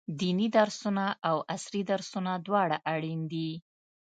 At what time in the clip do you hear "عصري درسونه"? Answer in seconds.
1.51-2.31